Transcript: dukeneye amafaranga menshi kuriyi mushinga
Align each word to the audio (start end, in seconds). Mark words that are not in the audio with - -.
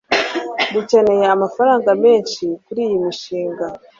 dukeneye 0.73 1.25
amafaranga 1.35 1.89
menshi 2.03 2.43
kuriyi 2.63 2.95
mushinga 3.03 3.65